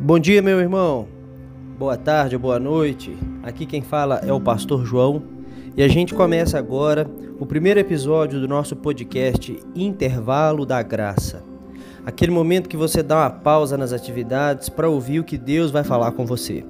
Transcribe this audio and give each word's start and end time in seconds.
Bom 0.00 0.16
dia, 0.16 0.40
meu 0.40 0.60
irmão. 0.60 1.08
Boa 1.76 1.96
tarde, 1.96 2.38
boa 2.38 2.60
noite. 2.60 3.16
Aqui 3.42 3.66
quem 3.66 3.82
fala 3.82 4.20
é 4.24 4.32
o 4.32 4.40
pastor 4.40 4.86
João 4.86 5.24
e 5.76 5.82
a 5.82 5.88
gente 5.88 6.14
começa 6.14 6.56
agora 6.56 7.10
o 7.40 7.44
primeiro 7.44 7.80
episódio 7.80 8.38
do 8.38 8.46
nosso 8.46 8.76
podcast 8.76 9.58
Intervalo 9.74 10.64
da 10.64 10.80
Graça. 10.82 11.42
Aquele 12.06 12.30
momento 12.30 12.68
que 12.68 12.76
você 12.76 13.02
dá 13.02 13.16
uma 13.16 13.30
pausa 13.30 13.76
nas 13.76 13.92
atividades 13.92 14.68
para 14.68 14.88
ouvir 14.88 15.18
o 15.18 15.24
que 15.24 15.36
Deus 15.36 15.72
vai 15.72 15.82
falar 15.82 16.12
com 16.12 16.24
você. 16.24 16.64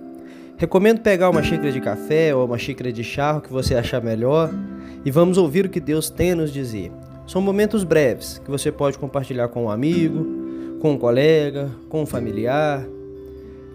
Recomendo 0.57 1.03
pegar 1.03 1.29
uma 1.29 1.43
xícara 1.43 1.71
de 1.71 1.83
café 1.83 2.35
ou 2.35 2.47
uma 2.47 2.57
xícara 2.57 2.91
de 2.91 3.05
chá, 3.05 3.37
o 3.37 3.43
que 3.43 3.53
você 3.53 3.75
achar 3.75 4.03
melhor, 4.03 4.51
e 5.05 5.11
vamos 5.11 5.37
ouvir 5.37 5.67
o 5.67 5.71
que 5.71 5.81
Deus 5.81 6.09
tem 6.09 6.33
a 6.33 6.37
nos 6.37 6.51
dizer. 6.51 6.91
São 7.27 7.43
momentos 7.43 7.85
breves 7.85 8.39
que 8.43 8.51
você 8.51 8.73
pode 8.73 8.97
compartilhar 8.97 9.49
com 9.49 9.65
um 9.65 9.71
amigo, 9.71 10.27
com 10.81 10.93
um 10.93 10.99
colega, 10.99 11.69
com 11.91 12.01
um 12.01 12.07
familiar. 12.07 12.87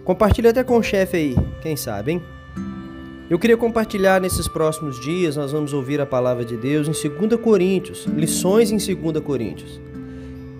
Compartilhe 0.03 0.49
até 0.49 0.65
com 0.65 0.77
o 0.77 0.83
chefe 0.83 1.15
aí, 1.15 1.35
quem 1.61 1.77
sabe, 1.77 2.11
hein? 2.11 2.21
Eu 3.29 3.39
queria 3.39 3.55
compartilhar 3.55 4.19
nesses 4.19 4.49
próximos 4.49 4.99
dias, 4.99 5.37
nós 5.37 5.53
vamos 5.53 5.71
ouvir 5.71 6.01
a 6.01 6.05
palavra 6.05 6.43
de 6.43 6.57
Deus 6.57 6.89
em 6.89 7.09
2 7.09 7.39
Coríntios, 7.39 8.05
lições 8.05 8.69
em 8.69 8.75
2 8.75 9.23
Coríntios. 9.23 9.79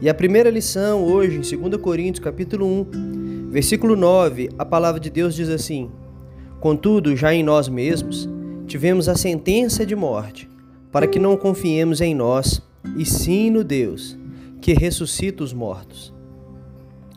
E 0.01 0.07
a 0.07 0.13
primeira 0.13 0.49
lição 0.49 1.03
hoje, 1.03 1.35
em 1.35 1.59
2 1.59 1.81
Coríntios, 1.81 2.23
capítulo 2.23 2.65
1, 2.65 3.49
versículo 3.49 3.97
9, 3.97 4.49
a 4.57 4.63
palavra 4.63 4.99
de 4.99 5.09
Deus 5.09 5.35
diz 5.35 5.49
assim: 5.49 5.91
Contudo, 6.61 7.13
já 7.13 7.33
em 7.33 7.43
nós 7.43 7.67
mesmos, 7.67 8.29
tivemos 8.65 9.09
a 9.09 9.15
sentença 9.15 9.85
de 9.85 9.95
morte, 9.95 10.49
para 10.89 11.05
que 11.05 11.19
não 11.19 11.35
confiemos 11.35 11.99
em 11.99 12.15
nós, 12.15 12.61
e 12.97 13.05
sim 13.05 13.49
no 13.49 13.61
Deus, 13.61 14.17
que 14.61 14.71
ressuscita 14.71 15.43
os 15.43 15.51
mortos. 15.51 16.13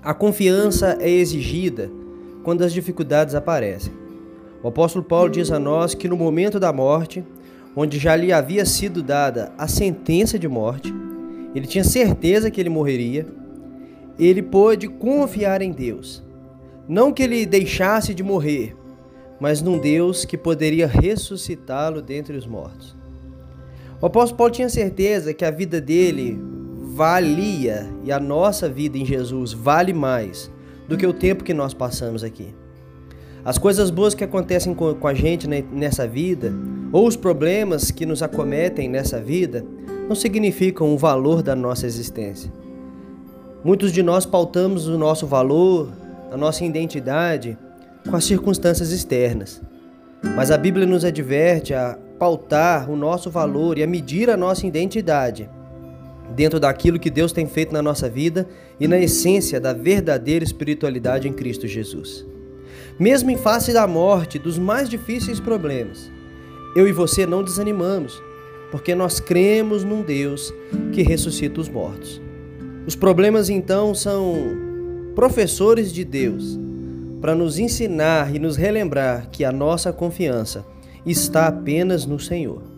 A 0.02 0.12
confiança 0.12 0.98
é 1.00 1.08
exigida 1.08 1.88
quando 2.46 2.62
as 2.62 2.72
dificuldades 2.72 3.34
aparecem. 3.34 3.92
O 4.62 4.68
apóstolo 4.68 5.04
Paulo 5.04 5.28
diz 5.28 5.50
a 5.50 5.58
nós 5.58 5.96
que 5.96 6.06
no 6.06 6.16
momento 6.16 6.60
da 6.60 6.72
morte, 6.72 7.24
onde 7.74 7.98
já 7.98 8.14
lhe 8.14 8.32
havia 8.32 8.64
sido 8.64 9.02
dada 9.02 9.52
a 9.58 9.66
sentença 9.66 10.38
de 10.38 10.46
morte, 10.46 10.94
ele 11.56 11.66
tinha 11.66 11.82
certeza 11.82 12.48
que 12.48 12.60
ele 12.60 12.68
morreria, 12.68 13.26
ele 14.16 14.42
pôde 14.42 14.86
confiar 14.86 15.60
em 15.60 15.72
Deus. 15.72 16.22
Não 16.88 17.12
que 17.12 17.24
ele 17.24 17.44
deixasse 17.46 18.14
de 18.14 18.22
morrer, 18.22 18.76
mas 19.40 19.60
num 19.60 19.76
Deus 19.76 20.24
que 20.24 20.38
poderia 20.38 20.86
ressuscitá-lo 20.86 22.00
dentre 22.00 22.36
os 22.36 22.46
mortos. 22.46 22.96
O 24.00 24.06
apóstolo 24.06 24.38
Paulo 24.38 24.52
tinha 24.52 24.68
certeza 24.68 25.34
que 25.34 25.44
a 25.44 25.50
vida 25.50 25.80
dele 25.80 26.40
valia 26.94 27.92
e 28.04 28.12
a 28.12 28.20
nossa 28.20 28.68
vida 28.68 28.96
em 28.96 29.04
Jesus 29.04 29.52
vale 29.52 29.92
mais 29.92 30.48
do 30.88 30.96
que 30.96 31.06
o 31.06 31.12
tempo 31.12 31.44
que 31.44 31.54
nós 31.54 31.74
passamos 31.74 32.22
aqui. 32.22 32.54
As 33.44 33.58
coisas 33.58 33.90
boas 33.90 34.14
que 34.14 34.24
acontecem 34.24 34.74
com 34.74 35.06
a 35.06 35.14
gente 35.14 35.46
nessa 35.46 36.06
vida, 36.06 36.52
ou 36.92 37.06
os 37.06 37.16
problemas 37.16 37.90
que 37.90 38.04
nos 38.04 38.22
acometem 38.22 38.88
nessa 38.88 39.20
vida, 39.20 39.64
não 40.08 40.16
significam 40.16 40.92
o 40.92 40.98
valor 40.98 41.42
da 41.42 41.54
nossa 41.54 41.86
existência. 41.86 42.52
Muitos 43.64 43.92
de 43.92 44.02
nós 44.02 44.26
pautamos 44.26 44.86
o 44.88 44.98
nosso 44.98 45.26
valor, 45.26 45.92
a 46.30 46.36
nossa 46.36 46.64
identidade, 46.64 47.56
com 48.08 48.16
as 48.16 48.24
circunstâncias 48.24 48.90
externas. 48.92 49.62
Mas 50.34 50.50
a 50.50 50.58
Bíblia 50.58 50.86
nos 50.86 51.04
adverte 51.04 51.74
a 51.74 51.98
pautar 52.18 52.90
o 52.90 52.96
nosso 52.96 53.30
valor 53.30 53.78
e 53.78 53.82
a 53.82 53.86
medir 53.86 54.30
a 54.30 54.36
nossa 54.36 54.66
identidade 54.66 55.48
dentro 56.34 56.58
daquilo 56.58 56.98
que 56.98 57.10
Deus 57.10 57.32
tem 57.32 57.46
feito 57.46 57.72
na 57.72 57.82
nossa 57.82 58.08
vida 58.08 58.48
e 58.80 58.88
na 58.88 58.98
essência 58.98 59.60
da 59.60 59.72
verdadeira 59.72 60.44
espiritualidade 60.44 61.28
em 61.28 61.32
Cristo 61.32 61.66
Jesus. 61.66 62.26
Mesmo 62.98 63.30
em 63.30 63.36
face 63.36 63.72
da 63.72 63.86
morte, 63.86 64.38
dos 64.38 64.58
mais 64.58 64.88
difíceis 64.88 65.38
problemas, 65.38 66.10
eu 66.74 66.88
e 66.88 66.92
você 66.92 67.26
não 67.26 67.42
desanimamos, 67.42 68.22
porque 68.70 68.94
nós 68.94 69.20
cremos 69.20 69.84
num 69.84 70.02
Deus 70.02 70.52
que 70.92 71.02
ressuscita 71.02 71.60
os 71.60 71.68
mortos. 71.68 72.20
Os 72.86 72.96
problemas 72.96 73.48
então 73.48 73.94
são 73.94 74.34
professores 75.14 75.92
de 75.92 76.04
Deus 76.04 76.58
para 77.20 77.34
nos 77.34 77.58
ensinar 77.58 78.34
e 78.34 78.38
nos 78.38 78.56
relembrar 78.56 79.28
que 79.30 79.44
a 79.44 79.50
nossa 79.50 79.92
confiança 79.92 80.64
está 81.04 81.46
apenas 81.46 82.04
no 82.06 82.20
Senhor. 82.20 82.75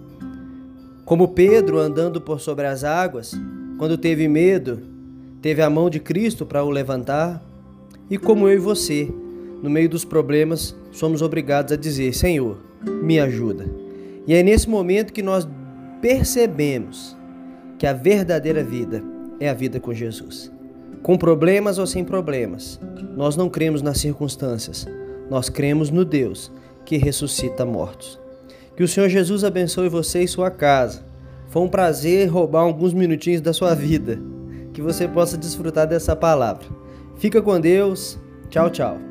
Como 1.08 1.28
Pedro 1.28 1.78
andando 1.78 2.20
por 2.20 2.38
sobre 2.38 2.66
as 2.66 2.84
águas, 2.84 3.32
quando 3.78 3.96
teve 3.96 4.28
medo, 4.28 4.82
teve 5.40 5.62
a 5.62 5.70
mão 5.70 5.88
de 5.88 5.98
Cristo 5.98 6.44
para 6.44 6.62
o 6.62 6.68
levantar, 6.68 7.42
e 8.10 8.18
como 8.18 8.46
eu 8.46 8.56
e 8.56 8.58
você, 8.58 9.10
no 9.62 9.70
meio 9.70 9.88
dos 9.88 10.04
problemas, 10.04 10.76
somos 10.92 11.22
obrigados 11.22 11.72
a 11.72 11.76
dizer: 11.76 12.12
Senhor, 12.12 12.58
me 13.02 13.18
ajuda. 13.18 13.64
E 14.26 14.34
é 14.34 14.42
nesse 14.42 14.68
momento 14.68 15.14
que 15.14 15.22
nós 15.22 15.48
percebemos 16.02 17.16
que 17.78 17.86
a 17.86 17.94
verdadeira 17.94 18.62
vida 18.62 19.02
é 19.40 19.48
a 19.48 19.54
vida 19.54 19.80
com 19.80 19.94
Jesus. 19.94 20.52
Com 21.02 21.16
problemas 21.16 21.78
ou 21.78 21.86
sem 21.86 22.04
problemas, 22.04 22.78
nós 23.16 23.34
não 23.34 23.48
cremos 23.48 23.80
nas 23.80 23.96
circunstâncias, 23.96 24.86
nós 25.30 25.48
cremos 25.48 25.88
no 25.88 26.04
Deus 26.04 26.52
que 26.84 26.98
ressuscita 26.98 27.64
mortos. 27.64 28.20
Que 28.78 28.84
o 28.84 28.86
Senhor 28.86 29.08
Jesus 29.08 29.42
abençoe 29.42 29.88
você 29.88 30.22
e 30.22 30.28
sua 30.28 30.52
casa. 30.52 31.04
Foi 31.48 31.60
um 31.62 31.68
prazer 31.68 32.28
roubar 32.28 32.60
alguns 32.60 32.92
minutinhos 32.92 33.40
da 33.40 33.52
sua 33.52 33.74
vida. 33.74 34.20
Que 34.72 34.80
você 34.80 35.08
possa 35.08 35.36
desfrutar 35.36 35.84
dessa 35.84 36.14
palavra. 36.14 36.64
Fica 37.16 37.42
com 37.42 37.58
Deus. 37.58 38.16
Tchau, 38.48 38.70
tchau. 38.70 39.07